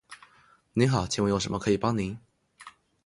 [0.73, 2.17] 您好，请问有什么可以帮您？